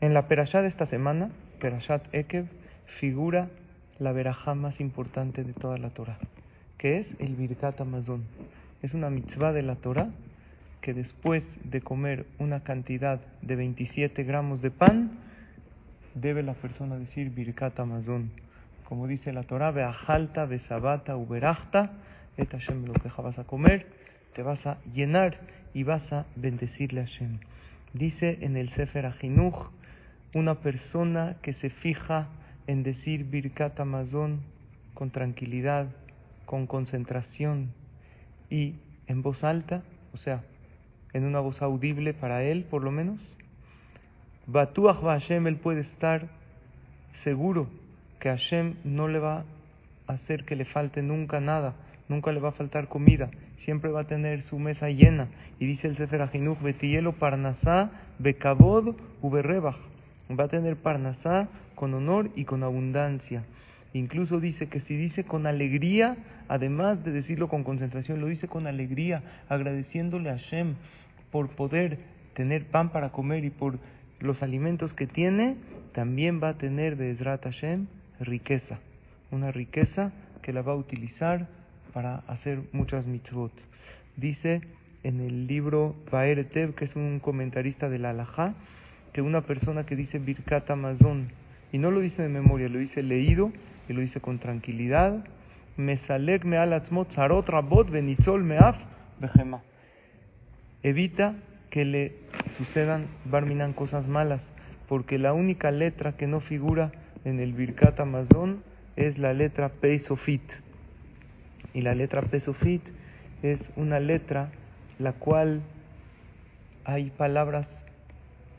[0.00, 1.30] En la perashá de esta semana,
[1.60, 2.46] Perashat Ekev,
[3.00, 3.50] figura
[3.98, 6.16] la verajá más importante de toda la Torah,
[6.78, 8.24] que es el Birkat Amazon.
[8.80, 10.08] Es una mitzvah de la Torah
[10.80, 15.18] que después de comer una cantidad de 27 gramos de pan,
[16.14, 18.30] debe la persona decir Birkat Amazon.
[18.88, 21.90] Como dice la Torah, Beajalta, Besabata, Uberachta,
[22.38, 23.86] et Hashem lo que vas a comer,
[24.34, 25.36] te vas a llenar
[25.74, 27.38] y vas a bendecirle a Hashem.
[27.92, 29.68] Dice en el Sefer Ajinuch,
[30.34, 32.28] una persona que se fija
[32.66, 34.40] en decir Birkat Amazon
[34.94, 35.88] con tranquilidad,
[36.46, 37.72] con concentración
[38.48, 38.74] y
[39.06, 40.44] en voz alta, o sea,
[41.12, 43.18] en una voz audible para él por lo menos,
[44.46, 46.28] Batuach Hashem, él puede estar
[47.24, 47.68] seguro
[48.20, 49.44] que Hashem no le va
[50.06, 51.74] a hacer que le falte nunca nada,
[52.08, 53.30] nunca le va a faltar comida,
[53.64, 55.28] siempre va a tener su mesa llena.
[55.58, 59.76] Y dice el Sefer Ajinuch, Betielo Parnasá, Bekabod, Uberrebach
[60.38, 63.44] va a tener Parnasá con honor y con abundancia.
[63.92, 66.16] Incluso dice que si dice con alegría,
[66.48, 70.74] además de decirlo con concentración, lo dice con alegría, agradeciéndole a Hashem
[71.32, 71.98] por poder
[72.34, 73.78] tener pan para comer y por
[74.20, 75.56] los alimentos que tiene,
[75.92, 77.86] también va a tener Bezrat Hashem
[78.20, 78.78] riqueza,
[79.30, 81.48] una riqueza que la va a utilizar
[81.92, 83.52] para hacer muchas mitzvot.
[84.16, 84.60] Dice
[85.02, 88.54] en el libro Baer Tev, que es un comentarista de la Alajá,
[89.12, 91.28] que una persona que dice Birkat Amazon,
[91.72, 93.52] y no lo dice de memoria, lo dice leído
[93.88, 95.24] y lo dice con tranquilidad,
[95.76, 95.98] me
[97.46, 98.76] rabot benitzol meaf
[99.18, 99.62] bejema.
[100.82, 101.34] Evita
[101.70, 102.12] que le
[102.58, 104.40] sucedan barminan cosas malas,
[104.88, 106.92] porque la única letra que no figura
[107.24, 108.62] en el Birkat Amazon
[108.96, 110.42] es la letra Pesofit.
[111.72, 112.82] Y la letra Pesofit
[113.42, 114.50] es una letra
[114.98, 115.62] la cual
[116.84, 117.66] hay palabras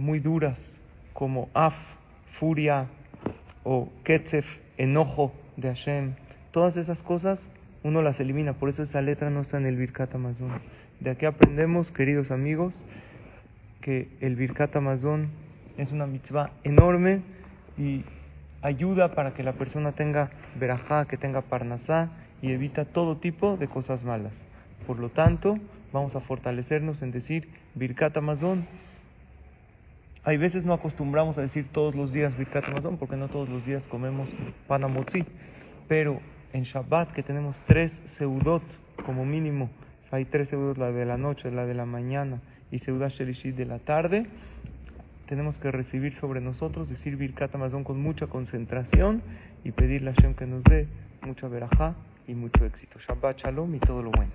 [0.00, 0.58] muy duras
[1.12, 1.74] como af,
[2.38, 2.86] furia
[3.62, 4.46] o ketzef,
[4.78, 6.14] enojo de Hashem.
[6.52, 7.38] Todas esas cosas
[7.82, 10.60] uno las elimina, por eso esa letra no está en el Birkat Amazon.
[11.00, 12.74] De aquí aprendemos, queridos amigos,
[13.80, 15.28] que el Birkat Amazon
[15.76, 17.22] es una mitzvah enorme
[17.78, 18.04] y
[18.62, 22.10] ayuda para que la persona tenga verajá, que tenga parnasá
[22.42, 24.32] y evita todo tipo de cosas malas.
[24.86, 25.58] Por lo tanto,
[25.92, 28.66] vamos a fortalecernos en decir Birkat Amazon
[30.30, 33.66] hay veces no acostumbramos a decir todos los días Birkat Amazon porque no todos los
[33.66, 34.28] días comemos
[34.68, 35.24] panamotzi.
[35.88, 36.20] Pero
[36.52, 38.62] en Shabbat que tenemos tres seudot
[39.04, 39.70] como mínimo,
[40.12, 42.40] hay tres seudot, la de la noche, la de la mañana
[42.70, 44.26] y seudat shelishit de la tarde,
[45.26, 49.22] tenemos que recibir sobre nosotros, decir Birkat Amazon con mucha concentración
[49.64, 50.86] y pedirle a Hashem que nos dé
[51.26, 51.96] mucha verajá
[52.28, 53.00] y mucho éxito.
[53.00, 54.30] Shabbat Shalom y todo lo bueno.